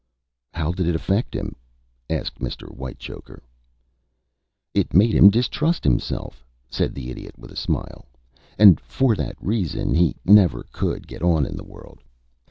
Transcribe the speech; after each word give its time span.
"How 0.51 0.71
did 0.71 0.87
it 0.87 0.95
affect 0.95 1.35
him?" 1.35 1.55
asked 2.09 2.39
Mr. 2.39 2.67
Whitechoker. 2.67 3.43
"It 4.73 4.95
made 4.95 5.13
him 5.13 5.29
distrust 5.29 5.83
himself," 5.83 6.43
said 6.67 6.95
the 6.95 7.11
Idiot, 7.11 7.37
with 7.37 7.51
a 7.51 7.55
smile, 7.55 8.07
"and 8.57 8.79
for 8.81 9.15
that 9.15 9.37
reason 9.39 9.93
he 9.93 10.15
never 10.25 10.65
could 10.71 11.07
get 11.07 11.21
on 11.21 11.45
in 11.45 11.55
the 11.55 11.63
world. 11.63 11.99